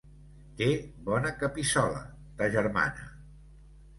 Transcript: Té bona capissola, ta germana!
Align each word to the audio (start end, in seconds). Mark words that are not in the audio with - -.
Té 0.61 0.69
bona 1.09 1.33
capissola, 1.43 2.01
ta 2.39 2.47
germana! 2.57 3.09